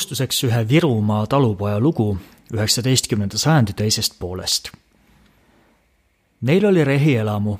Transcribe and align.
alustuseks 0.00 0.44
ühe 0.44 0.68
Virumaa 0.68 1.26
talupoja 1.26 1.80
lugu 1.80 2.18
üheksateistkümnenda 2.54 3.38
sajandi 3.38 3.72
teisest 3.72 4.14
poolest. 4.18 4.70
Neil 6.40 6.64
oli 6.64 6.84
rehielamu. 6.84 7.58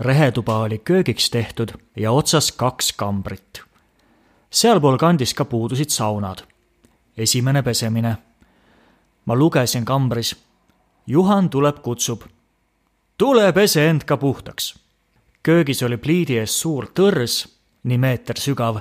rehetuba 0.00 0.58
oli 0.58 0.78
köögiks 0.78 1.30
tehtud 1.30 1.68
ja 1.96 2.12
otsas 2.12 2.52
kaks 2.52 2.92
kambrit. 2.92 3.60
sealpool 4.50 4.96
kandis 4.96 5.34
ka 5.34 5.44
puudusid 5.44 5.88
saunad. 5.88 6.38
esimene 7.16 7.62
pesemine. 7.62 8.16
ma 9.24 9.34
lugesin 9.36 9.84
kambris. 9.84 10.36
Juhan 11.06 11.50
tuleb, 11.50 11.82
kutsub. 11.82 12.22
tule 13.18 13.52
pese 13.52 13.88
end 13.88 14.04
ka 14.04 14.16
puhtaks. 14.16 14.78
köögis 15.42 15.82
oli 15.82 15.96
pliidi 15.96 16.38
ees 16.38 16.60
suur 16.60 16.86
tõrs, 16.86 17.48
nii 17.82 17.98
meeter 17.98 18.36
sügav. 18.40 18.80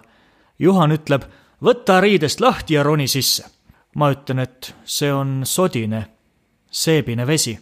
Juhan 0.60 0.92
ütleb 0.92 1.24
võta 1.66 2.00
riidest 2.02 2.42
lahti 2.42 2.74
ja 2.74 2.84
roni 2.84 3.08
sisse. 3.08 3.46
ma 3.96 4.10
ütlen, 4.12 4.40
et 4.40 4.76
see 4.84 5.12
on 5.14 5.46
sodine, 5.46 6.06
seebine 6.72 7.28
vesi. 7.28 7.60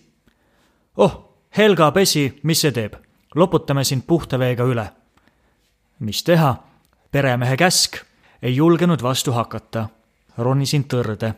oh, 0.97 1.29
Helga 1.57 1.91
pesi, 1.91 2.39
mis 2.43 2.61
see 2.61 2.71
teeb? 2.71 2.95
loputame 3.35 3.83
sind 3.83 4.03
puhta 4.07 4.39
veega 4.39 4.63
üle. 4.63 4.89
mis 5.99 6.23
teha? 6.23 6.55
peremehe 7.11 7.57
käsk, 7.57 7.97
ei 8.41 8.55
julgenud 8.55 9.01
vastu 9.01 9.31
hakata. 9.31 9.89
ronisin 10.37 10.83
tõrde. 10.83 11.33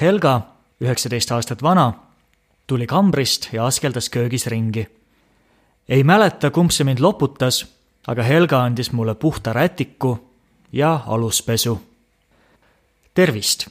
Helga, 0.00 0.40
üheksateist 0.80 1.32
aastat 1.32 1.62
vana, 1.62 1.92
tuli 2.66 2.86
kambrist 2.86 3.52
ja 3.52 3.66
askeldas 3.66 4.08
köögis 4.08 4.46
ringi. 4.46 4.88
ei 5.88 6.04
mäleta, 6.04 6.50
kumb 6.50 6.70
see 6.70 6.84
mind 6.84 7.00
loputas, 7.00 7.66
aga 8.06 8.22
Helga 8.22 8.64
andis 8.64 8.92
mulle 8.92 9.14
puhta 9.14 9.52
rätiku 9.52 10.31
ja 10.72 11.00
aluspesu. 11.06 11.82
tervist! 13.14 13.66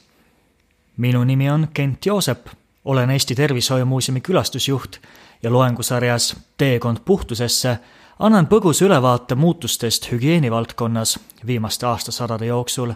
minu 0.96 1.24
nimi 1.24 1.50
on 1.50 1.68
Kent 1.74 2.06
Joosep, 2.06 2.46
olen 2.84 3.10
Eesti 3.10 3.34
Tervishoiumuuseumi 3.34 4.20
külastusjuht 4.20 4.96
ja 5.42 5.52
loengusarjas 5.52 6.36
Teekond 6.58 6.98
puhtusesse 7.04 7.78
annan 8.18 8.46
põgusa 8.46 8.84
ülevaate 8.84 9.34
muutustest 9.34 10.12
hügieenivaldkonnas 10.12 11.18
viimaste 11.46 11.86
aastasadade 11.86 12.46
jooksul. 12.46 12.92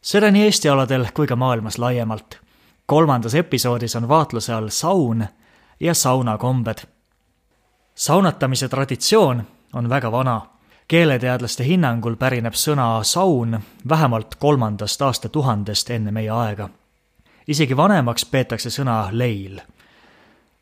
seda 0.00 0.30
nii 0.30 0.44
Eesti 0.44 0.68
aladel 0.68 1.06
kui 1.14 1.26
ka 1.26 1.36
maailmas 1.36 1.78
laiemalt. 1.78 2.38
kolmandas 2.86 3.34
episoodis 3.34 3.96
on 3.96 4.08
vaatluse 4.08 4.52
all 4.52 4.68
saun 4.68 5.26
ja 5.80 5.94
saunakombed. 5.94 6.78
saunatamise 7.94 8.68
traditsioon 8.68 9.42
on 9.72 9.88
väga 9.88 10.12
vana 10.12 10.53
keeleteadlaste 10.88 11.64
hinnangul 11.64 12.16
pärineb 12.16 12.54
sõna 12.54 13.02
saun 13.04 13.58
vähemalt 13.88 14.34
kolmandast 14.34 15.02
aastatuhandest 15.02 15.90
enne 15.90 16.10
meie 16.12 16.30
aega. 16.30 16.68
isegi 17.48 17.76
vanemaks 17.76 18.24
peetakse 18.24 18.70
sõna 18.70 19.08
leil. 19.12 19.60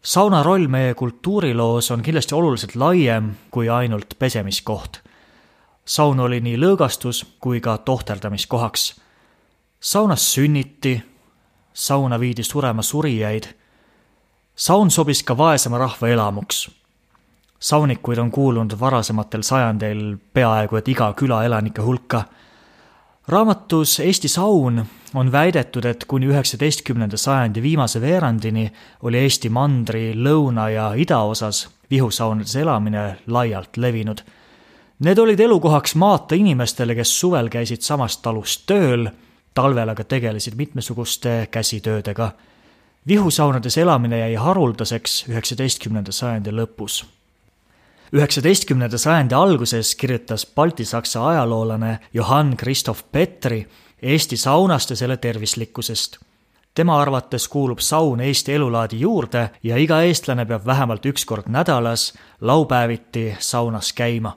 sauna 0.03 0.43
roll 0.43 0.67
meie 0.69 0.95
kultuuriloos 0.95 1.91
on 1.91 2.03
kindlasti 2.03 2.35
oluliselt 2.35 2.77
laiem 2.77 3.35
kui 3.51 3.69
ainult 3.69 4.15
pesemiskoht. 4.19 5.01
saun 5.85 6.21
oli 6.21 6.41
nii 6.41 6.57
lõõgastus 6.57 7.27
kui 7.41 7.61
ka 7.61 7.79
tohterdamiskohaks. 7.79 9.01
saunas 9.81 10.35
sünniti, 10.35 11.03
sauna 11.75 12.21
viidi 12.21 12.43
surema 12.43 12.83
surijaid. 12.83 13.45
saun 14.57 14.91
sobis 14.91 15.23
ka 15.23 15.37
vaesema 15.37 15.79
rahva 15.79 16.09
elamuks 16.09 16.82
saunikuid 17.63 18.19
on 18.19 18.31
kuulunud 18.31 18.75
varasematel 18.81 19.43
sajandeil 19.43 20.17
peaaegu 20.35 20.77
et 20.77 20.89
iga 20.89 21.13
küla 21.17 21.45
elanike 21.45 21.83
hulka. 21.83 22.25
raamatus 23.29 24.01
Eesti 24.01 24.29
saun 24.29 24.85
on 25.15 25.33
väidetud, 25.33 25.85
et 25.85 26.05
kuni 26.05 26.27
üheksateistkümnenda 26.27 27.17
sajandi 27.17 27.63
viimase 27.63 28.01
veerandini 28.01 28.73
oli 29.03 29.19
Eesti 29.19 29.49
mandri 29.49 30.15
lõuna 30.15 30.69
ja 30.73 30.93
idaosas 30.95 31.69
vihusaunades 31.91 32.57
elamine 32.57 33.17
laialt 33.27 33.77
levinud. 33.77 34.25
Need 34.99 35.19
olid 35.19 35.41
elukohaks 35.41 35.95
maata 35.95 36.35
inimestele, 36.35 36.95
kes 36.95 37.21
suvel 37.21 37.49
käisid 37.49 37.83
samast 37.83 38.23
talust 38.23 38.67
tööl, 38.67 39.07
talvel 39.55 39.89
aga 39.89 40.05
tegelesid 40.05 40.55
mitmesuguste 40.55 41.49
käsitöödega. 41.51 42.31
vihusaunades 43.07 43.79
elamine 43.79 44.19
jäi 44.19 44.35
haruldaseks 44.35 45.25
üheksateistkümnenda 45.29 46.13
sajandi 46.13 46.51
lõpus 46.51 47.05
üheksateistkümnenda 48.13 48.99
sajandi 48.99 49.35
alguses 49.35 49.95
kirjutas 49.97 50.47
baltisaksa 50.47 51.29
ajaloolane 51.29 51.99
Johann 52.15 52.57
Christoph 52.57 53.05
Petri 53.13 53.69
Eesti 54.03 54.37
saunast 54.37 54.91
ja 54.91 54.97
selle 54.97 55.17
tervislikkusest. 55.17 56.19
tema 56.75 57.01
arvates 57.01 57.49
kuulub 57.49 57.79
saun 57.79 58.21
Eesti 58.21 58.53
elulaadi 58.53 59.01
juurde 59.01 59.51
ja 59.63 59.77
iga 59.77 60.03
eestlane 60.03 60.45
peab 60.45 60.67
vähemalt 60.67 61.07
üks 61.07 61.25
kord 61.25 61.49
nädalas 61.49 62.13
laupäeviti 62.41 63.37
saunas 63.39 63.93
käima. 63.93 64.37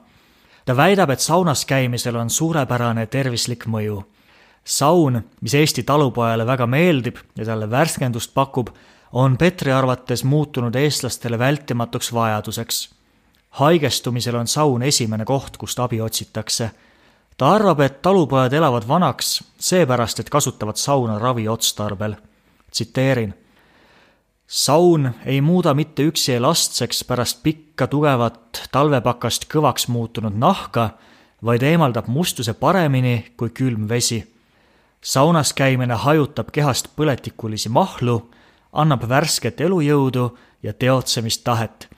ta 0.64 0.76
väidab, 0.76 1.10
et 1.10 1.20
saunas 1.20 1.64
käimisel 1.64 2.16
on 2.16 2.30
suurepärane 2.30 3.06
tervislik 3.06 3.66
mõju. 3.66 4.04
saun, 4.64 5.22
mis 5.40 5.54
Eesti 5.54 5.82
talupojale 5.82 6.46
väga 6.46 6.66
meeldib 6.66 7.16
ja 7.36 7.44
talle 7.44 7.70
värskendust 7.70 8.34
pakub, 8.34 8.68
on 9.12 9.36
Petri 9.36 9.72
arvates 9.72 10.24
muutunud 10.24 10.74
eestlastele 10.74 11.38
vältimatuks 11.38 12.12
vajaduseks 12.12 12.95
haigestumisel 13.56 14.36
on 14.36 14.46
saun 14.46 14.82
esimene 14.82 15.24
koht, 15.24 15.56
kust 15.56 15.78
abi 15.78 16.00
otsitakse. 16.00 16.70
ta 17.36 17.50
arvab, 17.52 17.80
et 17.80 18.02
talupojad 18.02 18.52
elavad 18.52 18.88
vanaks 18.88 19.44
seepärast, 19.58 20.20
et 20.20 20.30
kasutavad 20.30 20.76
sauna 20.76 21.18
ravi 21.18 21.48
otstarbel. 21.48 22.14
tsiteerin. 22.70 23.34
saun 24.46 25.10
ei 25.24 25.40
muuda 25.40 25.74
mitte 25.74 26.02
üksi 26.02 26.32
elastseks 26.32 27.04
pärast 27.04 27.42
pikka 27.42 27.86
tugevat 27.86 28.68
talvepakast 28.72 29.44
kõvaks 29.54 29.88
muutunud 29.88 30.36
nahka, 30.36 30.90
vaid 31.44 31.62
eemaldab 31.62 32.06
mustuse 32.06 32.54
paremini 32.54 33.32
kui 33.36 33.50
külm 33.50 33.88
vesi. 33.88 34.34
saunas 35.00 35.52
käimine 35.52 35.94
hajutab 35.94 36.52
kehast 36.52 36.88
põletikulisi 36.96 37.68
mahlu, 37.68 38.30
annab 38.72 39.08
värsket 39.08 39.60
elujõudu 39.60 40.38
ja 40.62 40.72
teotsemistahet 40.72 41.95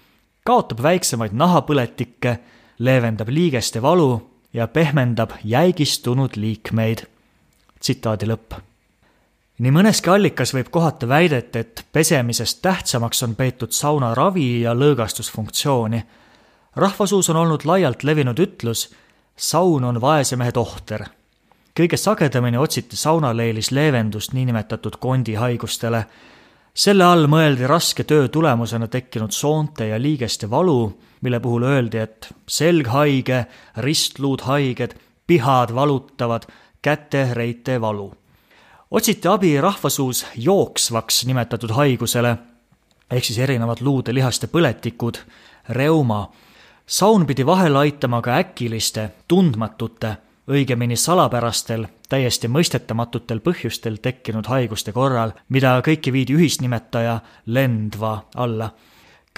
kaotab 0.49 0.81
väiksemaid 0.83 1.35
nahapõletikke, 1.37 2.39
leevendab 2.79 3.29
liigeste 3.29 3.83
valu 3.85 4.15
ja 4.53 4.69
pehmendab 4.69 5.37
jäigistunud 5.45 6.37
liikmeid. 6.37 7.05
tsitaadi 7.81 8.27
lõpp. 8.27 8.57
nii 9.59 9.73
mõneski 9.75 10.11
allikas 10.11 10.55
võib 10.55 10.71
kohata 10.71 11.09
väidet, 11.09 11.57
et 11.57 11.85
pesemisest 11.93 12.63
tähtsamaks 12.63 13.23
on 13.23 13.35
peetud 13.35 13.77
sauna 13.77 14.15
ravi 14.15 14.63
ja 14.63 14.73
lõõgastusfunktsiooni. 14.75 16.03
rahvasuus 16.77 17.31
on 17.31 17.37
olnud 17.37 17.65
laialt 17.65 18.03
levinud 18.03 18.39
ütlus, 18.39 18.95
saun 19.37 19.85
on 19.85 20.01
vaese 20.01 20.37
mehe 20.37 20.53
tohter. 20.53 21.05
kõige 21.81 21.97
sagedamini 21.97 22.57
otsiti 22.57 22.97
saunaleilis 22.97 23.71
leevendust 23.71 24.33
niinimetatud 24.33 24.97
kondihaigustele 24.97 26.07
selle 26.79 27.03
all 27.05 27.27
mõeldi 27.27 27.67
raske 27.67 28.05
töö 28.07 28.29
tulemusena 28.31 28.87
tekkinud 28.91 29.35
soonte 29.35 29.89
ja 29.89 29.99
liigeste 29.99 30.47
valu, 30.51 30.93
mille 31.27 31.41
puhul 31.43 31.67
öeldi, 31.67 31.99
et 31.99 32.29
selg 32.47 32.87
haige, 32.93 33.47
ristluud 33.83 34.45
haiged, 34.47 34.95
pihad 35.27 35.75
valutavad, 35.75 36.47
käte-reite 36.83 37.81
valu. 37.81 38.13
otsiti 38.91 39.29
abi 39.29 39.61
rahvasuus 39.61 40.27
jooksvaks 40.37 41.25
nimetatud 41.27 41.71
haigusele, 41.71 42.37
ehk 43.11 43.25
siis 43.25 43.39
erinevad 43.39 43.81
luude 43.81 44.15
lihaste 44.15 44.47
põletikud, 44.47 45.19
reuma. 45.69 46.31
saun 46.87 47.27
pidi 47.27 47.47
vahele 47.47 47.79
aitama 47.79 48.23
ka 48.23 48.39
äkiliste, 48.39 49.11
tundmatute 49.29 50.17
õigemini 50.49 50.97
salapärastel, 50.97 51.87
täiesti 52.09 52.49
mõistetamatutel 52.49 53.41
põhjustel 53.45 53.99
tekkinud 54.03 54.49
haiguste 54.49 54.93
korral, 54.97 55.35
mida 55.49 55.77
kõiki 55.85 56.13
viidi 56.13 56.37
ühisnimetaja 56.37 57.21
lendva 57.47 58.25
alla. 58.35 58.71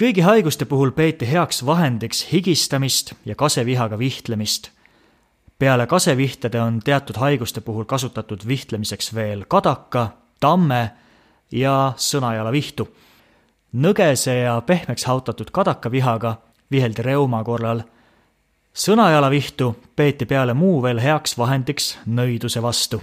kõigi 0.01 0.21
haiguste 0.21 0.65
puhul 0.65 0.91
peeti 0.91 1.27
heaks 1.31 1.65
vahendiks 1.65 2.31
higistamist 2.31 3.13
ja 3.25 3.35
kasevihaga 3.35 3.99
vihtlemist. 3.99 4.71
peale 5.59 5.87
kasevihtede 5.87 6.61
on 6.61 6.79
teatud 6.79 7.15
haiguste 7.15 7.61
puhul 7.61 7.85
kasutatud 7.85 8.47
vihtlemiseks 8.47 9.13
veel 9.13 9.45
kadaka, 9.47 10.09
tamme 10.39 10.91
ja 11.51 11.93
sõnajalavihtu. 11.97 12.87
nõgese 13.73 14.33
ja 14.43 14.61
pehmeks 14.61 15.05
hautatud 15.05 15.51
kadakavihaga 15.51 16.35
viheldi 16.71 17.01
reuma 17.01 17.43
korral 17.43 17.83
sõnajalavihtu 18.73 19.75
peeti 19.95 20.25
peale 20.25 20.53
muu 20.53 20.81
veel 20.83 20.99
heaks 20.99 21.37
vahendiks 21.37 21.97
nõiduse 22.05 22.61
vastu. 22.61 23.01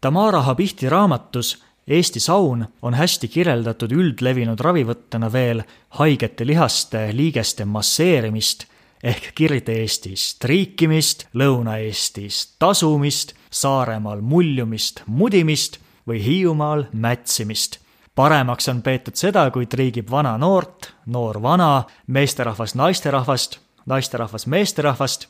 Tamara 0.00 0.42
Habihti 0.42 0.88
raamatus 0.88 1.62
Eesti 1.86 2.20
saun 2.20 2.66
on 2.82 2.94
hästi 2.94 3.28
kirjeldatud 3.28 3.90
üldlevinud 3.92 4.60
ravivõttena 4.60 5.32
veel 5.32 5.64
haigete 5.98 6.46
lihaste 6.46 7.08
liigeste 7.12 7.64
masseerimist 7.64 8.66
ehk 9.02 9.32
Kirde-Eestis 9.34 10.36
triikimist, 10.38 11.26
Lõuna-Eestis 11.34 12.54
tasumist, 12.58 13.34
Saaremaal 13.50 14.20
muljumist, 14.20 15.02
mudimist 15.06 15.80
või 16.06 16.22
Hiiumaal 16.22 16.86
mätsimist. 16.92 17.78
paremaks 18.14 18.68
on 18.68 18.82
peetud 18.82 19.16
seda, 19.16 19.50
kui 19.50 19.66
triigib 19.66 20.10
vana 20.10 20.38
noort, 20.38 20.92
noor 21.06 21.42
vana, 21.42 21.84
meesterahvas 22.06 22.74
naisterahvast, 22.74 23.58
naisterahvas 23.86 24.46
meesterahvast. 24.46 25.26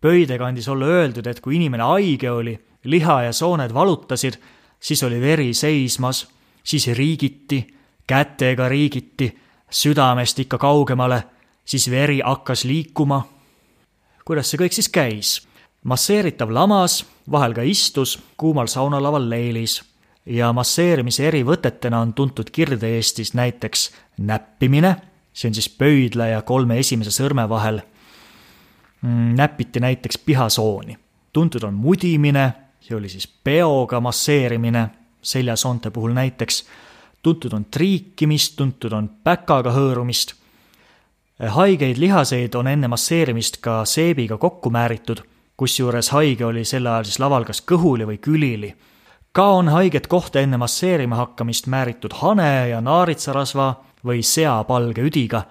Pöide 0.00 0.38
kandis 0.38 0.68
olla 0.68 0.86
öeldud, 0.86 1.26
et 1.26 1.40
kui 1.40 1.56
inimene 1.56 1.82
haige 1.82 2.30
oli, 2.30 2.54
liha 2.84 3.22
ja 3.22 3.32
sooned 3.32 3.74
valutasid, 3.74 4.38
siis 4.80 5.02
oli 5.02 5.20
veri 5.20 5.54
seismas, 5.54 6.28
siis 6.62 6.86
riigiti, 6.94 7.66
kätega 8.06 8.68
riigiti, 8.68 9.32
südamest 9.70 10.38
ikka 10.38 10.58
kaugemale, 10.58 11.22
siis 11.64 11.90
veri 11.90 12.20
hakkas 12.24 12.64
liikuma. 12.64 13.26
kuidas 14.24 14.50
see 14.50 14.58
kõik 14.60 14.72
siis 14.72 14.88
käis? 14.88 15.48
masseeritav 15.84 16.50
lamas, 16.52 17.04
vahel 17.30 17.54
ka 17.54 17.62
istus 17.62 18.18
kuumal 18.36 18.66
saunalaval 18.66 19.28
leelis 19.30 19.80
ja 20.26 20.52
masseerimise 20.52 21.28
erivõtetena 21.28 22.00
on 22.00 22.12
tuntud 22.12 22.50
Kirde-Eestis 22.52 23.34
näiteks 23.34 23.90
näppimine, 24.18 24.96
see 25.38 25.48
on 25.48 25.54
siis 25.54 25.68
pöidla 25.70 26.26
ja 26.32 26.42
kolme 26.42 26.80
esimese 26.82 27.12
sõrme 27.14 27.44
vahel. 27.48 27.78
Mm, 29.02 29.36
näpiti 29.38 29.80
näiteks 29.80 30.18
pihasooni. 30.18 30.98
tuntud 31.32 31.62
on 31.62 31.74
mudimine, 31.74 32.52
see 32.80 32.96
oli 32.96 33.08
siis 33.08 33.28
peoga 33.44 34.00
masseerimine, 34.00 34.88
seljasoonte 35.22 35.90
puhul 35.90 36.12
näiteks. 36.12 36.64
tuntud 37.22 37.52
on 37.52 37.64
triikimist, 37.64 38.56
tuntud 38.56 38.92
on 38.92 39.10
päkaga 39.24 39.70
hõõrumist. 39.70 40.34
haigeid 41.38 41.96
lihaseid 41.96 42.54
on 42.54 42.66
enne 42.66 42.88
masseerimist 42.88 43.56
ka 43.60 43.84
seebiga 43.84 44.38
kokku 44.38 44.70
määritud 44.70 45.22
kusjuures 45.58 46.10
haige 46.14 46.46
oli 46.46 46.64
sel 46.64 46.86
ajal 46.86 47.06
siis 47.08 47.18
laval 47.18 47.44
kas 47.44 47.60
kõhuli 47.66 48.06
või 48.06 48.18
külili. 48.22 48.74
ka 49.32 49.46
on 49.58 49.68
haiget 49.68 50.06
kohta 50.06 50.40
enne 50.40 50.56
masseerima 50.56 51.16
hakkamist 51.16 51.66
määritud 51.66 52.14
hane 52.22 52.68
ja 52.68 52.80
naaritsarasva 52.80 53.74
või 54.04 54.22
seapalge 54.22 55.02
üdiga. 55.02 55.42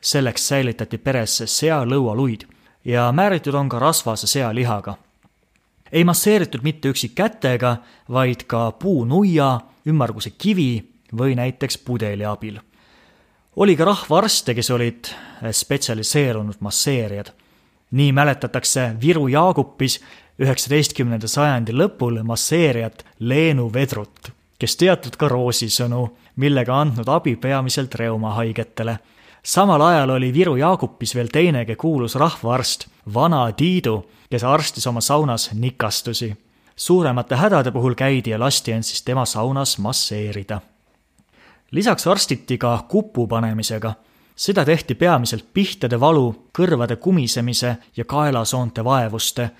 selleks 0.00 0.48
säilitati 0.48 0.98
peres 0.98 1.42
sealõualuid 1.46 2.46
ja 2.84 3.12
määritud 3.12 3.54
on 3.54 3.68
ka 3.68 3.78
rasvase 3.78 4.26
sealihaga. 4.26 4.96
ei 5.92 6.04
masseeritud 6.04 6.60
mitte 6.62 6.88
üksi 6.88 7.08
kätega, 7.08 7.76
vaid 8.08 8.44
ka 8.46 8.72
puunuia, 8.72 9.60
ümmarguse 9.86 10.30
kivi 10.30 10.84
või 11.16 11.34
näiteks 11.34 11.78
pudeli 11.78 12.24
abil. 12.24 12.58
oli 13.56 13.76
ka 13.76 13.84
rahvaarste, 13.84 14.54
kes 14.54 14.70
olid 14.70 15.04
spetsialiseerunud 15.52 16.56
masseerijad 16.60 17.32
nii 17.90 18.12
mäletatakse 18.12 18.94
Viru 19.00 19.28
Jaagupis 19.28 20.00
üheksateistkümnenda 20.40 21.28
sajandi 21.28 21.74
lõpul 21.74 22.22
masseerijat 22.24 23.04
Leenu 23.18 23.70
Vedrut, 23.72 24.30
kes 24.58 24.76
teatud 24.76 25.16
ka 25.18 25.28
roosisõnu, 25.28 26.06
millega 26.40 26.80
andnud 26.80 27.08
abi 27.08 27.36
peamiselt 27.36 27.94
reumahaigetele. 27.94 28.98
samal 29.42 29.80
ajal 29.80 30.10
oli 30.10 30.32
Viru 30.32 30.56
Jaagupis 30.56 31.14
veel 31.14 31.28
teinegi 31.32 31.76
kuulus 31.76 32.14
rahvaarst, 32.14 32.86
Vana 33.14 33.52
Tiidu, 33.52 34.10
kes 34.30 34.44
arstis 34.44 34.86
oma 34.86 35.00
saunas 35.00 35.50
nikastusi. 35.52 36.36
suuremate 36.76 37.36
hädade 37.36 37.70
puhul 37.70 37.94
käidi 37.94 38.30
ja 38.30 38.38
lasti 38.40 38.72
end 38.72 38.82
siis 38.82 39.02
tema 39.02 39.24
saunas 39.24 39.78
masseerida. 39.78 40.60
lisaks 41.70 42.06
arstiti 42.06 42.58
ka 42.58 42.84
kupu 42.88 43.26
panemisega 43.26 43.94
seda 44.40 44.64
tehti 44.64 44.94
peamiselt 44.94 45.44
pihtede 45.54 46.00
valu, 46.00 46.48
kõrvade 46.56 46.96
kumisemise 46.96 47.74
ja 47.96 48.04
kaelasoonte 48.08 48.84
vaevuste, 48.84 49.50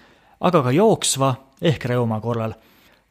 aga 0.40 0.62
ka 0.62 0.72
jooksva 0.72 1.34
ehk 1.60 1.84
reuma 1.84 2.20
korral. 2.20 2.54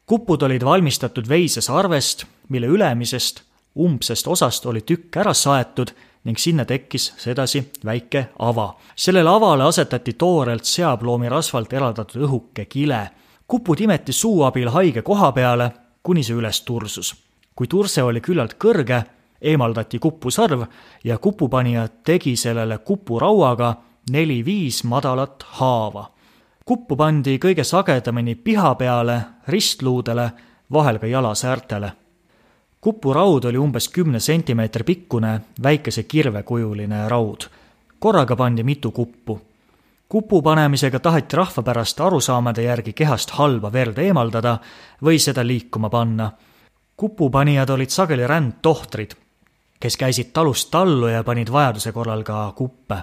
kupud 0.06 0.42
olid 0.42 0.64
valmistatud 0.64 1.28
veisesarvest, 1.28 2.24
mille 2.48 2.66
ülemisest, 2.66 3.42
umbsest 3.78 4.26
osast 4.26 4.66
oli 4.66 4.80
tükk 4.80 5.16
ära 5.16 5.34
saetud 5.34 5.92
ning 6.24 6.38
sinna 6.38 6.64
tekkis 6.64 7.12
sedasi 7.16 7.70
väike 7.84 8.26
ava. 8.38 8.76
sellele 8.96 9.30
avale 9.30 9.64
asetati 9.64 10.12
toorelt 10.12 10.64
seaploomi 10.64 11.28
rasvalt 11.28 11.72
eraldatud 11.72 12.22
õhuke 12.22 12.64
kile. 12.64 13.10
kupud 13.46 13.80
imeti 13.80 14.12
suu 14.12 14.42
abil 14.42 14.68
haige 14.68 15.02
koha 15.02 15.32
peale, 15.32 15.70
kuni 16.02 16.22
see 16.22 16.34
üles 16.36 16.62
tursus. 16.64 17.14
kui 17.54 17.66
turse 17.66 18.02
oli 18.02 18.20
küllalt 18.20 18.54
kõrge, 18.54 19.02
eemaldati 19.40 19.98
kupusarv 19.98 20.64
ja 21.04 21.18
kupupanija 21.18 21.88
tegi 22.04 22.36
sellele 22.36 22.78
kupurauaga 22.78 23.74
neli-viis 24.10 24.84
madalat 24.84 25.42
haava. 25.42 26.10
kuppu 26.64 26.96
pandi 26.96 27.38
kõige 27.38 27.64
sagedamini 27.64 28.34
piha 28.34 28.74
peale, 28.74 29.20
ristluudele, 29.48 30.30
vahel 30.72 30.98
ka 30.98 31.06
jalasäärtele. 31.06 31.92
Kupuraud 32.80 33.44
oli 33.44 33.58
umbes 33.58 33.88
kümne 33.88 34.20
sentimeetri 34.20 34.84
pikkune, 34.84 35.40
väikese 35.62 36.02
kirvekujuline 36.02 37.08
raud. 37.08 37.40
korraga 37.98 38.36
pandi 38.36 38.62
mitu 38.62 38.90
kuppu. 38.90 39.40
kupu 40.08 40.42
panemisega 40.42 40.98
taheti 40.98 41.36
rahvapäraste 41.36 42.02
arusaamade 42.02 42.62
järgi 42.62 42.92
kehast 42.92 43.30
halba 43.30 43.72
verd 43.72 43.98
eemaldada 43.98 44.58
või 45.02 45.18
seda 45.18 45.46
liikuma 45.46 45.90
panna 45.90 46.30
kupupanijad 47.00 47.70
olid 47.70 47.88
sageli 47.88 48.26
rändtohtrid, 48.26 49.14
kes 49.80 49.96
käisid 49.96 50.34
talust 50.36 50.68
tallu 50.70 51.08
ja 51.08 51.22
panid 51.24 51.48
vajaduse 51.48 51.92
korral 51.96 52.22
ka 52.22 52.52
kuppe. 52.56 52.96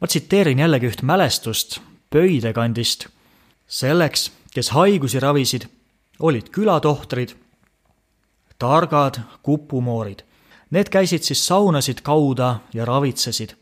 ma 0.00 0.06
tsiteerin 0.06 0.58
jällegi 0.58 0.86
üht 0.86 1.02
mälestust 1.02 1.80
Pöide 2.10 2.52
kandist. 2.52 3.08
selleks, 3.66 4.30
kes 4.54 4.70
haigusi 4.70 5.20
ravisid, 5.20 5.66
olid 6.20 6.48
külatohtrid, 6.50 7.34
targad 8.60 9.20
kupumoorid. 9.42 10.22
Need 10.70 10.92
käisid 10.92 11.24
siis 11.26 11.46
saunasid 11.46 12.04
kauda 12.06 12.60
ja 12.74 12.84
ravitsesid. 12.84 13.56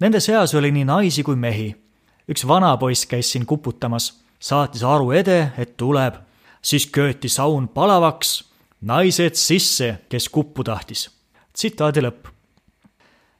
Nende 0.00 0.20
seas 0.20 0.54
oli 0.54 0.72
nii 0.74 0.84
naisi 0.84 1.22
kui 1.22 1.36
mehi. 1.36 1.76
üks 2.30 2.46
vanapoiss 2.48 3.06
käis 3.06 3.32
siin 3.32 3.46
kuputamas, 3.46 4.20
saatis 4.38 4.84
aru 4.84 5.10
ede, 5.10 5.52
et 5.58 5.76
tuleb, 5.76 6.14
siis 6.62 6.86
kööti 6.86 7.28
saun 7.28 7.68
palavaks, 7.68 8.44
naised 8.80 9.34
sisse, 9.34 9.98
kes 10.08 10.28
kuppu 10.28 10.64
tahtis 10.64 11.08
tsitaadi 11.52 12.00
lõpp. 12.00 12.28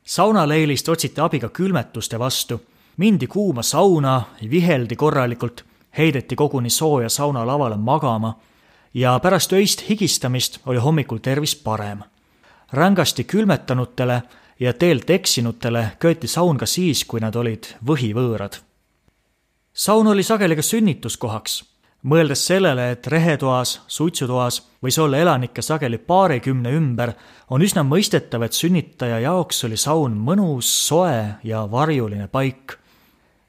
saunaleilist 0.04 0.88
otsiti 0.88 1.20
abi 1.20 1.38
ka 1.40 1.48
külmetuste 1.48 2.18
vastu, 2.18 2.60
mindi 2.96 3.26
kuuma 3.26 3.62
sauna, 3.62 4.22
viheldi 4.50 4.96
korralikult, 4.96 5.64
heideti 5.98 6.36
koguni 6.36 6.70
sooja 6.70 7.08
saunalavale 7.08 7.76
magama 7.76 8.34
ja 8.94 9.18
pärast 9.18 9.52
öist 9.52 9.88
higistamist 9.88 10.60
oli 10.66 10.78
hommikul 10.78 11.18
tervis 11.18 11.56
parem. 11.56 12.02
rängasti 12.72 13.24
külmetanutele 13.24 14.22
ja 14.60 14.72
teelt 14.72 15.10
eksinutele 15.10 15.92
köeti 15.98 16.26
saun 16.26 16.58
ka 16.58 16.66
siis, 16.66 17.04
kui 17.04 17.20
nad 17.20 17.34
olid 17.36 17.64
võhivõõrad. 17.86 18.56
saun 19.72 20.06
oli 20.06 20.22
sageli 20.22 20.56
ka 20.56 20.62
sünnituskohaks 20.62 21.70
mõeldes 22.02 22.46
sellele, 22.46 22.90
et 22.94 23.06
rehetoas, 23.06 23.80
suitsutoas 23.88 24.60
võis 24.82 24.98
olla 25.00 25.20
elanikke 25.20 25.62
sageli 25.62 25.98
paarikümne 25.98 26.72
ümber, 26.72 27.12
on 27.50 27.62
üsna 27.62 27.84
mõistetav, 27.84 28.44
et 28.44 28.56
sünnitaja 28.56 29.20
jaoks 29.20 29.64
oli 29.68 29.76
saun 29.76 30.16
mõnus, 30.16 30.70
soe 30.86 31.36
ja 31.44 31.66
varjuline 31.70 32.28
paik. 32.28 32.78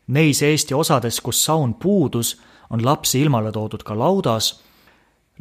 Neis 0.07 0.41
Eesti 0.43 0.75
osades, 0.75 1.21
kus 1.21 1.43
saun 1.45 1.73
puudus, 1.79 2.35
on 2.69 2.83
lapsi 2.85 3.21
ilmale 3.21 3.51
toodud 3.51 3.83
ka 3.83 3.95
laudas. 3.95 4.57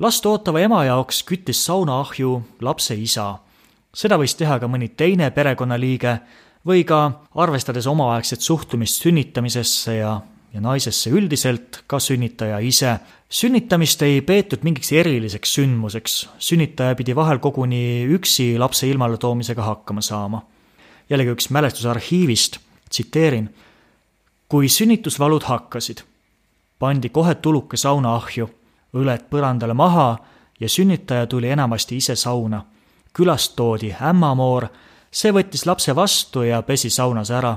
Last 0.00 0.26
ootava 0.26 0.60
ema 0.64 0.84
jaoks 0.84 1.22
küttis 1.28 1.60
saunaahju 1.66 2.30
lapse 2.64 2.94
isa. 2.96 3.38
seda 3.94 4.16
võis 4.16 4.32
teha 4.38 4.58
ka 4.58 4.68
mõni 4.68 4.88
teine 4.96 5.30
perekonnaliige 5.30 6.14
või 6.66 6.84
ka, 6.88 7.00
arvestades 7.34 7.86
omaaegset 7.86 8.40
suhtumist 8.40 9.02
sünnitamisesse 9.02 9.96
ja 9.96 10.20
ja 10.52 10.60
naisesse 10.60 11.10
üldiselt, 11.10 11.84
ka 11.86 12.00
sünnitaja 12.00 12.58
ise. 12.58 12.98
sünnitamist 13.28 14.02
ei 14.02 14.20
peetud 14.20 14.64
mingiks 14.66 14.92
eriliseks 14.92 15.52
sündmuseks, 15.54 16.28
sünnitaja 16.38 16.96
pidi 16.98 17.14
vahel 17.14 17.38
koguni 17.38 18.06
üksi 18.10 18.58
lapse 18.58 18.88
ilmaletoomisega 18.88 19.62
hakkama 19.62 20.00
saama. 20.00 20.42
jällegi 21.10 21.30
üks 21.30 21.50
mälestus 21.50 21.86
arhiivist, 21.86 22.58
tsiteerin. 22.88 23.54
kui 24.48 24.68
sünnitusvalud 24.68 25.42
hakkasid, 25.42 26.02
pandi 26.78 27.08
kohe 27.08 27.34
tuluke 27.34 27.76
saunaahju, 27.76 28.50
õled 28.94 29.26
põrandale 29.30 29.74
maha 29.74 30.18
ja 30.60 30.68
sünnitaja 30.68 31.26
tuli 31.26 31.48
enamasti 31.48 31.96
ise 31.96 32.16
sauna. 32.16 32.64
külast 33.12 33.56
toodi 33.56 33.94
ämmamoor, 34.02 34.68
see 35.10 35.32
võttis 35.32 35.66
lapse 35.66 35.94
vastu 35.96 36.42
ja 36.42 36.62
pesi 36.62 36.90
saunas 36.90 37.30
ära 37.30 37.56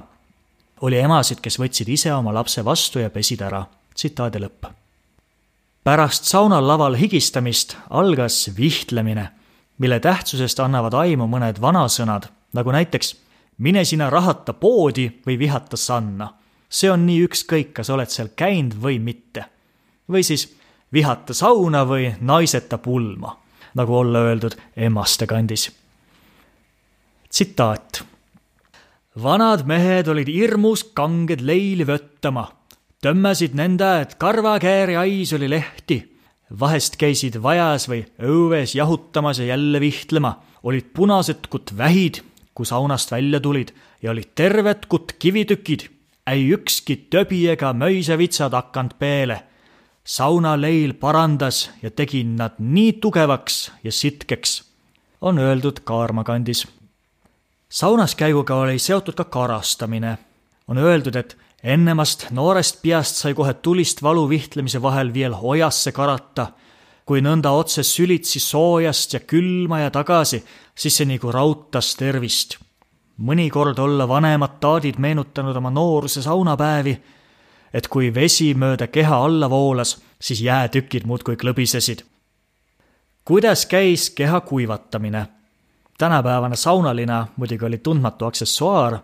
oli 0.84 1.00
emasid, 1.00 1.40
kes 1.44 1.60
võtsid 1.62 1.90
ise 1.94 2.12
oma 2.14 2.34
lapse 2.36 2.64
vastu 2.66 3.00
ja 3.00 3.10
pesid 3.10 3.42
ära. 3.42 3.66
tsitaadi 3.94 4.40
lõpp. 4.40 4.66
pärast 5.84 6.26
saunal 6.26 6.68
laval 6.68 6.96
higistamist 6.96 7.78
algas 7.90 8.50
vihtlemine, 8.58 9.30
mille 9.78 10.00
tähtsusest 10.00 10.60
annavad 10.60 10.94
aimu 10.94 11.28
mõned 11.28 11.62
vanasõnad, 11.62 12.28
nagu 12.54 12.72
näiteks 12.72 13.16
mine 13.58 13.86
sina 13.86 14.10
rahata 14.10 14.54
poodi 14.54 15.22
või 15.28 15.40
vihata 15.40 15.78
sanna. 15.78 16.34
see 16.70 16.92
on 16.92 17.06
nii 17.06 17.28
ükskõik, 17.28 17.74
kas 17.74 17.90
oled 17.90 18.10
seal 18.10 18.30
käinud 18.36 18.76
või 18.82 19.00
mitte. 19.00 19.46
või 20.10 20.24
siis 20.24 20.56
vihata 20.94 21.34
sauna 21.34 21.84
või 21.90 22.14
naiseta 22.22 22.78
pulma, 22.78 23.38
nagu 23.74 23.98
olla 23.98 24.26
öeldud 24.30 24.56
Emmaste 24.78 25.28
kandis. 25.28 25.72
tsitaat. 27.30 28.04
vanad 29.24 29.66
mehed 29.66 30.08
olid 30.08 30.28
hirmus 30.28 30.84
kanged 30.84 31.42
leili 31.42 31.86
võttama, 31.86 32.48
tõmbasid 33.02 33.54
nõnda, 33.54 34.02
et 34.02 34.16
karvakääri 34.16 34.96
ais 34.96 35.34
oli 35.34 35.50
lehti 35.50 36.14
vahest 36.60 36.98
käisid 37.02 37.40
vajas 37.42 37.88
või 37.90 38.04
õues 38.22 38.76
jahutamas 38.78 39.40
ja 39.42 39.54
jälle 39.54 39.80
vihtlema, 39.82 40.36
olid 40.64 40.92
punased 40.94 41.48
kutt 41.50 41.74
vähid, 41.78 42.22
kui 42.54 42.66
saunast 42.66 43.12
välja 43.12 43.40
tulid 43.42 43.74
ja 44.02 44.12
olid 44.12 44.34
terved 44.36 44.86
kutt 44.90 45.16
kivitükid, 45.20 45.88
ei 46.28 46.46
ükski 46.54 46.96
töbi 47.10 47.48
ega 47.52 47.74
möisevitsad 47.74 48.54
hakanud 48.54 48.96
peele. 49.00 49.42
Saunaleil 50.04 50.94
parandas 50.94 51.70
ja 51.82 51.92
tegi 51.92 52.24
nad 52.24 52.60
nii 52.60 52.94
tugevaks 52.94 53.72
ja 53.84 53.92
sitkeks, 53.92 54.64
on 55.22 55.40
öeldud 55.40 55.80
Kaarma 55.84 56.24
kandis. 56.24 56.68
saunas 57.70 58.16
käiguga 58.16 58.56
oli 58.56 58.80
seotud 58.80 59.14
ka 59.14 59.24
karastamine. 59.24 60.18
on 60.68 60.78
öeldud, 60.78 61.16
et 61.16 61.38
ennemast 61.64 62.28
noorest 62.32 62.82
peast 62.82 63.16
sai 63.16 63.34
kohe 63.34 63.54
tulist 63.54 64.04
valu 64.04 64.30
vihtlemise 64.30 64.82
vahel 64.82 65.14
veel 65.14 65.36
ojasse 65.42 65.92
karata. 65.92 66.48
kui 67.06 67.22
nõnda 67.22 67.52
otse 67.52 67.84
sülitsi 67.84 68.40
soojast 68.40 69.14
ja 69.14 69.20
külma 69.20 69.80
ja 69.80 69.92
tagasi, 69.92 70.44
siis 70.76 70.98
see 70.98 71.06
nagu 71.06 71.32
rautas 71.32 71.96
tervist. 71.96 72.58
mõnikord 73.20 73.80
olla 73.80 74.08
vanemad 74.08 74.60
taadid 74.60 75.00
meenutanud 75.00 75.56
oma 75.56 75.70
nooruse 75.70 76.22
saunapäevi, 76.22 77.02
et 77.74 77.88
kui 77.88 78.14
vesi 78.14 78.54
mööda 78.54 78.88
keha 78.88 79.24
alla 79.26 79.50
voolas, 79.50 79.98
siis 80.22 80.42
jäätükid 80.42 81.06
muudkui 81.06 81.36
klõbisesid. 81.36 82.04
kuidas 83.26 83.66
käis 83.66 84.10
keha 84.10 84.42
kuivatamine? 84.42 85.28
tänapäevane 85.98 86.56
saunalina 86.56 87.28
muidugi 87.38 87.66
oli 87.66 87.78
tundmatu 87.78 88.26
aksessuaar 88.26 89.00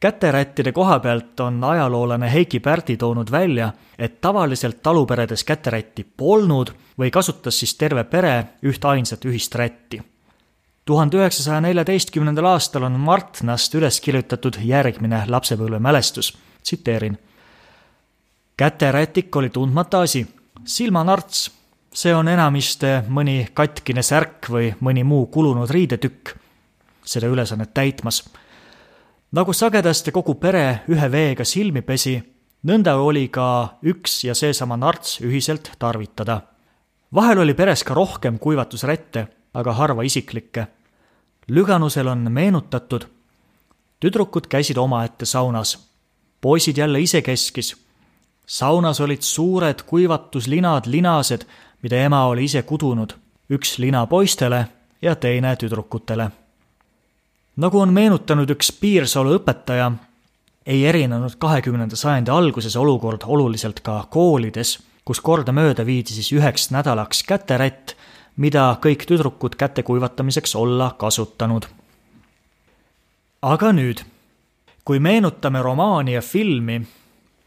käterättide 0.00 0.72
koha 0.72 0.98
pealt 1.00 1.40
on 1.40 1.64
ajaloolane 1.64 2.32
Heiki 2.32 2.60
Pärdi 2.60 2.96
toonud 2.96 3.30
välja, 3.30 3.72
et 3.98 4.20
tavaliselt 4.20 4.82
taluperedes 4.82 5.44
käterätti 5.44 6.06
polnud 6.16 6.70
või 6.98 7.10
kasutas 7.10 7.58
siis 7.58 7.74
terve 7.74 8.04
pere 8.04 8.46
ühtainsat 8.62 9.24
ühist 9.24 9.54
rätti. 9.54 10.02
tuhande 10.84 11.16
üheksasaja 11.16 11.60
neljateistkümnendal 11.60 12.44
aastal 12.44 12.82
on 12.82 13.00
Martnast 13.00 13.74
üles 13.74 14.00
kirjutatud 14.00 14.58
järgmine 14.62 15.24
lapsepõlvemälestus, 15.26 16.38
tsiteerin. 16.62 17.18
Käterätik 18.56 19.36
oli 19.36 19.50
tundmata 19.50 20.00
asi, 20.00 20.26
silmanarts, 20.64 21.50
see 21.92 22.14
on 22.14 22.28
enamiste 22.28 23.02
mõni 23.08 23.46
katkine 23.54 24.02
särk 24.02 24.50
või 24.50 24.72
mõni 24.80 25.04
muu 25.04 25.26
kulunud 25.26 25.70
riidetükk 25.70 26.34
seda 27.06 27.26
ülesannet 27.30 27.74
täitmas 27.74 28.24
nagu 29.36 29.52
sagedasti 29.52 30.12
kogu 30.14 30.34
pere 30.40 30.82
ühe 30.88 31.08
veega 31.12 31.44
silmi 31.44 31.82
pesi, 31.82 32.16
nõnda 32.66 32.96
oli 33.02 33.26
ka 33.32 33.78
üks 33.84 34.22
ja 34.24 34.34
seesama 34.34 34.76
narts 34.76 35.20
ühiselt 35.20 35.72
tarvitada. 35.78 36.40
vahel 37.14 37.38
oli 37.38 37.54
peres 37.54 37.84
ka 37.84 37.94
rohkem 37.94 38.38
kuivatusrätte, 38.38 39.26
aga 39.54 39.72
harva 39.72 40.02
isiklikke. 40.02 40.66
Lüganusel 41.48 42.08
on 42.08 42.32
meenutatud, 42.32 43.06
tüdrukud 44.00 44.48
käisid 44.48 44.76
omaette 44.76 45.24
saunas, 45.24 45.78
poisid 46.40 46.76
jälle 46.76 47.00
isekeskis. 47.00 47.85
Saunas 48.46 49.00
olid 49.00 49.22
suured 49.22 49.82
kuivatuslinad, 49.86 50.86
linased, 50.86 51.46
mida 51.82 51.96
ema 51.96 52.24
oli 52.30 52.44
ise 52.44 52.62
kudunud, 52.62 53.12
üks 53.50 53.78
lina 53.78 54.06
poistele 54.06 54.66
ja 55.02 55.14
teine 55.14 55.56
tüdrukutele 55.56 56.30
nagu 57.56 57.80
on 57.80 57.92
meenutanud 57.92 58.50
üks 58.52 58.72
Piirsalu 58.80 59.36
õpetaja, 59.38 59.90
ei 60.66 60.84
erinenud 60.88 61.38
kahekümnenda 61.40 61.96
sajandi 61.96 62.32
alguses 62.34 62.76
olukord 62.76 63.24
oluliselt 63.26 63.80
ka 63.86 64.02
koolides, 64.10 64.76
kus 65.06 65.22
kordamööda 65.24 65.86
viidi 65.86 66.16
siis 66.16 66.32
üheks 66.34 66.70
nädalaks 66.74 67.22
käterätt, 67.26 67.94
mida 68.36 68.68
kõik 68.82 69.06
tüdrukud 69.08 69.56
käte 69.56 69.82
kuivatamiseks 69.86 70.56
olla 70.56 70.92
kasutanud. 70.98 71.66
aga 73.42 73.72
nüüd, 73.72 74.02
kui 74.84 74.98
meenutame 74.98 75.62
romaani 75.62 76.12
ja 76.12 76.22
filmi 76.22 76.80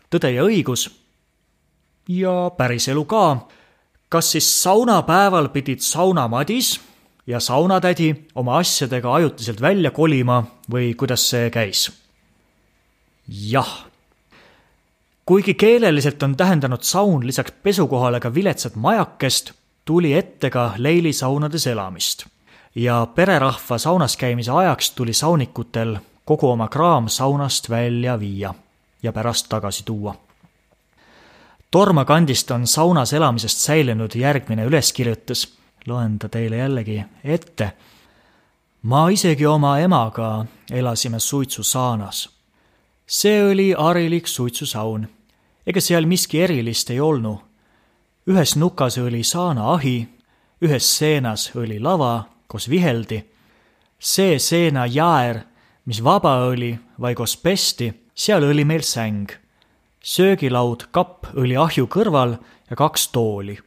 Tõde 0.10 0.32
ja 0.34 0.42
õigus 0.42 0.88
ja 2.10 2.50
päriselu 2.58 3.04
ka, 3.06 3.48
kas 4.10 4.32
siis 4.34 4.48
saunapäeval 4.64 5.52
pidid 5.54 5.84
saunamadis 5.86 6.80
ja 7.28 7.40
saunatädi 7.40 8.16
oma 8.36 8.58
asjadega 8.58 9.14
ajutiselt 9.14 9.62
välja 9.62 9.92
kolima 9.92 10.44
või 10.72 10.96
kuidas 10.98 11.30
see 11.30 11.50
käis? 11.54 11.92
jah. 13.28 13.86
kuigi 15.26 15.54
keeleliselt 15.54 16.24
on 16.24 16.34
tähendanud 16.38 16.82
saun 16.82 17.28
lisaks 17.28 17.54
pesukohale 17.64 18.20
ka 18.20 18.34
viletsat 18.34 18.76
majakest, 18.76 19.52
tuli 19.86 20.14
ette 20.14 20.50
ka 20.50 20.74
leilisaunades 20.78 21.68
elamist. 21.68 22.26
ja 22.76 23.06
pererahva 23.16 23.78
saunas 23.78 24.18
käimise 24.18 24.52
ajaks 24.52 24.92
tuli 24.92 25.14
saunikutel 25.14 25.98
kogu 26.26 26.50
oma 26.50 26.68
kraam 26.68 27.08
saunast 27.10 27.70
välja 27.70 28.20
viia 28.20 28.54
ja 29.04 29.14
pärast 29.14 29.50
tagasi 29.50 29.84
tuua. 29.84 30.16
Torma 31.72 32.06
kandist 32.06 32.52
on 32.52 32.68
saunas 32.68 33.14
elamisest 33.14 33.58
säilinud 33.58 34.16
järgmine 34.16 34.66
üleskirjutus 34.66 35.60
loen 35.88 36.20
ta 36.20 36.30
teile 36.30 36.58
jällegi 36.58 37.04
ette. 37.24 37.72
ma 38.82 39.10
isegi 39.10 39.46
oma 39.46 39.80
emaga 39.80 40.46
elasime 40.72 41.20
suitsusaanas. 41.20 42.30
see 43.08 43.52
oli 43.52 43.76
harilik 43.78 44.28
suitsusaun. 44.28 45.08
ega 45.68 45.82
seal 45.82 46.06
miski 46.06 46.42
erilist 46.42 46.90
ei 46.90 47.00
olnud. 47.00 47.38
ühes 48.28 48.56
nukas 48.56 48.98
oli 48.98 49.24
saanaahi, 49.24 50.10
ühes 50.62 50.98
seenas 50.98 51.52
oli 51.56 51.80
lava 51.80 52.24
koos 52.48 52.70
viheldi. 52.70 53.26
see 54.00 54.40
seena 54.40 54.86
jaer, 54.86 55.40
mis 55.86 56.04
vaba 56.04 56.36
oli 56.46 56.80
vai 57.02 57.16
koos 57.16 57.38
pesti, 57.38 57.94
seal 58.20 58.44
oli 58.44 58.66
meil 58.66 58.84
säng. 58.84 59.32
söögilaud, 60.04 60.92
kapp 60.92 61.32
oli 61.36 61.56
ahju 61.56 61.88
kõrval 61.88 62.36
ja 62.70 62.76
kaks 62.76 63.08
tooli. 63.08 63.58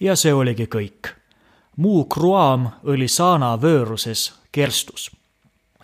ja 0.00 0.16
see 0.16 0.34
oligi 0.34 0.66
kõik 0.66 1.22
muu 1.76 2.04
kruaam 2.04 2.68
oli 2.84 3.08
saana 3.08 3.56
vööruses 3.60 4.32
kerstus. 4.52 5.10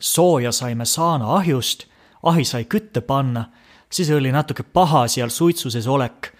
sooja 0.01 0.53
saime 0.53 0.85
saana 0.85 1.35
ahjust, 1.35 1.85
ahi 2.23 2.45
sai 2.45 2.65
kütte 2.65 3.01
panna, 3.01 3.45
siis 3.91 4.11
oli 4.11 4.33
natuke 4.33 4.63
paha 4.63 5.09
seal 5.09 5.29
suitsu 5.29 5.71
sees 5.71 5.87
olek. 5.87 6.33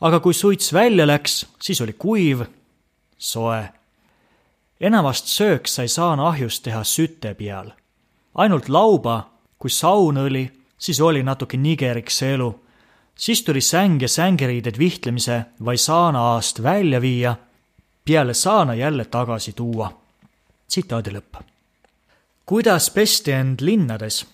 aga 0.00 0.20
kui 0.20 0.34
suits 0.34 0.72
välja 0.72 1.06
läks, 1.06 1.46
siis 1.60 1.80
oli 1.80 1.92
kuiv, 1.92 2.44
soe. 3.18 3.68
enamast 4.80 5.26
söök 5.26 5.66
sai 5.66 5.88
saana 5.88 6.28
ahjust 6.28 6.62
teha 6.62 6.84
süte 6.84 7.34
peal. 7.34 7.70
ainult 8.34 8.68
lauba, 8.68 9.28
kui 9.58 9.70
saun 9.70 10.16
oli, 10.16 10.57
siis 10.78 11.00
oli 11.00 11.22
natuke 11.22 11.56
nigeriks 11.56 12.18
see 12.18 12.34
elu. 12.34 12.60
siis 13.14 13.42
tuli 13.42 13.60
säng 13.60 14.02
ja 14.02 14.08
sängeriided 14.08 14.78
vihtlemise 14.78 15.44
vai 15.64 15.76
saana 15.76 16.20
aast 16.20 16.62
välja 16.62 17.00
viia 17.00 17.36
peale 18.04 18.34
saana 18.34 18.74
jälle 18.74 19.04
tagasi 19.04 19.52
tuua. 19.52 20.00
tsitaadi 20.68 21.10
lõpp. 21.10 21.42
kuidas 22.46 22.90
pesti 22.90 23.32
end 23.32 23.60
linnades? 23.60 24.26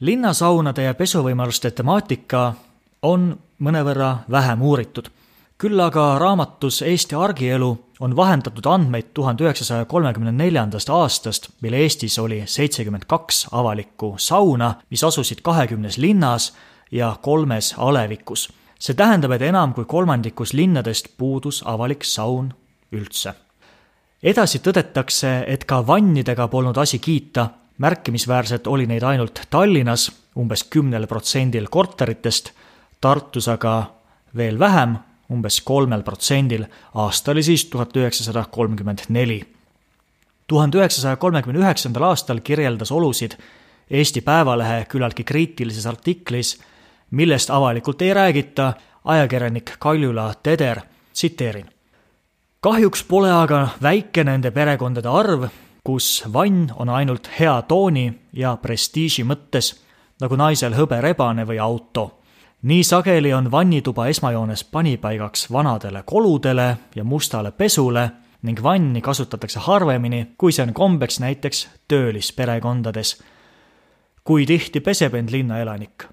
linnasaunade 0.00 0.82
ja 0.82 0.94
pesuvõimaluste 0.94 1.70
temaatika 1.70 2.54
on 3.02 3.38
mõnevõrra 3.58 4.16
vähem 4.30 4.62
uuritud. 4.62 5.08
küll 5.58 5.80
aga 5.80 6.18
raamatus 6.18 6.82
Eesti 6.82 7.14
argielu 7.14 7.87
on 8.00 8.16
vahendatud 8.16 8.66
andmeid 8.66 9.10
tuhande 9.14 9.44
üheksasaja 9.44 9.84
kolmekümne 9.84 10.32
neljandast 10.32 10.90
aastast, 10.90 11.48
mil 11.60 11.72
Eestis 11.72 12.18
oli 12.18 12.42
seitsekümmend 12.46 13.06
kaks 13.06 13.46
avalikku 13.52 14.14
sauna, 14.18 14.74
mis 14.90 15.04
asusid 15.04 15.42
kahekümnes 15.42 15.98
linnas 15.98 16.52
ja 16.90 17.16
kolmes 17.22 17.74
alevikus. 17.78 18.52
see 18.78 18.94
tähendab, 18.94 19.32
et 19.34 19.42
enam 19.42 19.74
kui 19.74 19.84
kolmandikus 19.84 20.52
linnadest 20.52 21.08
puudus 21.18 21.62
avalik 21.66 22.04
saun 22.04 22.52
üldse. 22.92 23.34
edasi 24.22 24.58
tõdetakse, 24.58 25.44
et 25.46 25.64
ka 25.64 25.86
vannidega 25.86 26.48
polnud 26.48 26.76
asi 26.76 26.98
kiita, 26.98 27.48
märkimisväärselt 27.78 28.66
oli 28.66 28.86
neid 28.86 29.02
ainult 29.02 29.40
Tallinnas 29.50 30.12
umbes 30.36 30.64
kümnel 30.64 31.06
protsendil 31.06 31.66
korteritest, 31.70 32.52
Tartus 33.00 33.48
aga 33.48 33.82
veel 34.36 34.58
vähem, 34.58 34.96
umbes 35.32 35.60
kolmel 35.60 36.02
protsendil, 36.02 36.64
aasta 36.94 37.32
oli 37.32 37.42
siis 37.42 37.64
tuhat 37.68 37.96
üheksasada 37.96 38.44
kolmkümmend 38.50 38.98
neli. 39.08 39.44
tuhande 40.46 40.78
üheksasaja 40.78 41.16
kolmekümne 41.16 41.58
üheksandal 41.58 42.02
aastal 42.02 42.40
kirjeldas 42.40 42.92
olusid 42.92 43.36
Eesti 43.90 44.20
Päevalehe 44.20 44.84
küllaltki 44.88 45.24
kriitilises 45.24 45.86
artiklis, 45.86 46.58
millest 47.10 47.50
avalikult 47.50 48.02
ei 48.02 48.14
räägita, 48.14 48.72
ajakirjanik 49.04 49.72
Kaljula 49.78 50.34
Teder, 50.42 50.80
tsiteerin. 51.12 51.66
kahjuks 52.60 53.04
pole 53.04 53.32
aga 53.32 53.68
väike 53.82 54.24
nende 54.24 54.50
perekondade 54.50 55.08
arv, 55.08 55.48
kus 55.84 56.24
vann 56.32 56.72
on 56.76 56.88
ainult 56.88 57.28
hea 57.40 57.62
tooni 57.62 58.12
ja 58.32 58.56
prestiiži 58.56 59.24
mõttes, 59.24 59.74
nagu 60.20 60.36
naisel 60.36 60.74
hõberebane 60.74 61.46
või 61.46 61.58
auto 61.58 62.17
nii 62.62 62.84
sageli 62.84 63.32
on 63.34 63.50
vannituba 63.50 64.06
esmajoones 64.06 64.64
panipaigaks 64.64 65.52
vanadele 65.52 66.02
koludele 66.06 66.76
ja 66.96 67.04
mustale 67.04 67.50
pesule 67.50 68.10
ning 68.42 68.62
vanni 68.62 69.00
kasutatakse 69.00 69.58
harvemini, 69.58 70.26
kui 70.38 70.52
see 70.52 70.62
on 70.62 70.74
kombeks 70.74 71.20
näiteks 71.20 71.68
töölisperekondades. 71.88 73.22
kui 74.24 74.46
tihti 74.46 74.80
peseb 74.80 75.14
end 75.14 75.28
linnaelanik? 75.30 76.04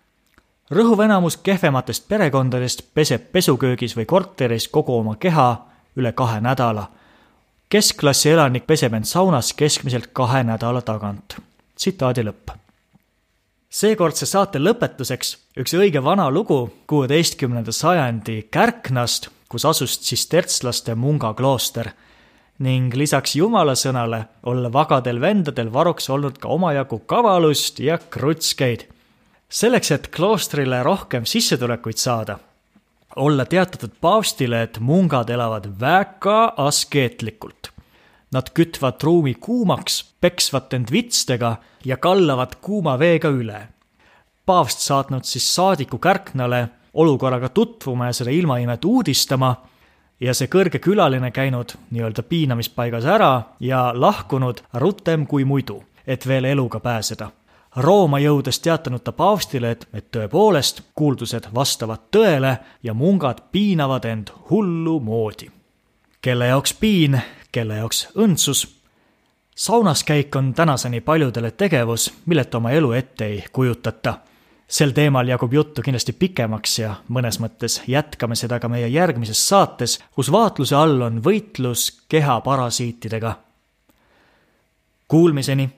rõhuv 0.71 1.03
enamus 1.05 1.37
kehvematest 1.37 2.07
perekondadest 2.07 2.81
peseb 2.93 3.31
pesuköögis 3.31 3.97
või 3.97 4.05
korteris 4.05 4.67
kogu 4.67 4.97
oma 4.97 5.15
keha 5.15 5.65
üle 5.95 6.11
kahe 6.11 6.41
nädala. 6.41 6.91
keskklassi 7.69 8.29
elanik 8.29 8.67
peseb 8.67 8.93
end 8.93 9.05
saunas 9.05 9.53
keskmiselt 9.53 10.07
kahe 10.13 10.43
nädala 10.43 10.81
tagant. 10.81 11.37
tsitaadi 11.75 12.21
lõpp 12.21 12.64
seekordse 13.75 14.23
saate 14.23 14.59
lõpetuseks 14.61 15.33
üks 15.59 15.73
õige 15.75 15.99
vana 16.03 16.29
lugu 16.31 16.61
kuueteistkümnenda 16.87 17.73
sajandi 17.75 18.45
Kärknast, 18.51 19.27
kus 19.51 19.65
asus 19.67 19.97
tsistertslaste 19.99 20.95
Munga 20.95 21.33
klooster 21.35 21.91
ning 22.63 22.95
lisaks 22.95 23.35
jumalasõnale 23.35 24.21
olla 24.47 24.71
vagadel 24.71 25.19
vendadel 25.19 25.73
varuks 25.73 26.07
olnud 26.09 26.39
ka 26.39 26.53
omajagu 26.55 27.01
kavalust 27.03 27.83
ja 27.83 27.97
krutskeid. 27.97 28.87
selleks, 29.49 29.91
et 29.91 30.07
kloostrile 30.07 30.83
rohkem 30.83 31.25
sissetulekuid 31.25 31.97
saada, 31.97 32.39
olla 33.15 33.45
teatatud 33.45 33.91
paavstile, 34.01 34.63
et 34.63 34.79
mungad 34.79 35.29
elavad 35.29 35.67
väga 35.79 36.53
askeetlikult 36.57 37.75
Nad 38.35 38.49
kütvad 38.51 39.03
ruumi 39.03 39.35
kuumaks, 39.39 40.01
peksvad 40.25 40.73
end 40.73 40.89
vitstega 40.91 41.55
ja 41.85 41.97
kallavad 42.01 42.57
kuuma 42.61 42.97
veega 42.99 43.29
üle. 43.29 43.67
paavst 44.45 44.79
saatnud 44.79 45.23
siis 45.23 45.55
saadiku 45.55 45.97
Kärknale 45.97 46.67
olukorraga 46.93 47.49
tutvuma 47.49 48.05
ja 48.05 48.13
seda 48.13 48.31
ilmaimet 48.31 48.85
uudistama 48.85 49.55
ja 50.19 50.33
see 50.33 50.47
kõrge 50.47 50.79
külaline 50.81 51.31
käinud 51.31 51.75
nii-öelda 51.91 52.23
piinamispaigas 52.23 53.05
ära 53.05 53.31
ja 53.59 53.91
lahkunud 53.93 54.61
rutem 54.73 55.25
kui 55.27 55.45
muidu, 55.45 55.83
et 56.07 56.27
veel 56.27 56.45
eluga 56.45 56.79
pääseda. 56.79 57.29
Rooma 57.75 58.21
jõudes 58.23 58.61
teatanud 58.63 59.03
ta 59.03 59.11
paavstile, 59.11 59.71
et, 59.71 59.87
et 59.93 60.05
tõepoolest 60.11 60.81
kuuldused 60.95 61.49
vastavad 61.53 62.07
tõele 62.11 62.57
ja 62.83 62.93
mungad 62.93 63.43
piinavad 63.51 64.05
end 64.05 64.31
hullumoodi. 64.49 65.51
kelle 66.21 66.47
jaoks 66.47 66.73
piin, 66.73 67.21
kelle 67.51 67.75
jaoks 67.75 68.07
õndsus. 68.15 68.74
Saunas 69.55 70.03
käik 70.03 70.35
on 70.35 70.53
tänaseni 70.53 71.01
paljudele 71.01 71.51
tegevus, 71.51 72.13
milleta 72.25 72.57
oma 72.57 72.71
elu 72.71 72.91
ette 72.91 73.25
ei 73.25 73.43
kujutata. 73.51 74.17
sel 74.67 74.89
teemal 74.89 75.27
jagub 75.27 75.53
juttu 75.53 75.81
kindlasti 75.81 76.13
pikemaks 76.13 76.79
ja 76.79 76.95
mõnes 77.09 77.37
mõttes 77.39 77.83
jätkame 77.87 78.35
seda 78.35 78.59
ka 78.59 78.67
meie 78.67 78.87
järgmises 78.87 79.47
saates, 79.49 79.99
kus 80.11 80.31
vaatluse 80.31 80.75
all 80.75 81.01
on 81.01 81.21
võitlus 81.23 82.01
kehaparasiitidega. 82.09 83.35
Kuulmiseni 85.07 85.69